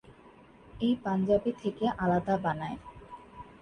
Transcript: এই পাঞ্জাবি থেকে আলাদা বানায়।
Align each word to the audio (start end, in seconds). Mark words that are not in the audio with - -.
এই 0.81 0.93
পাঞ্জাবি 1.03 1.51
থেকে 1.61 1.85
আলাদা 1.97 2.35
বানায়। 2.37 2.77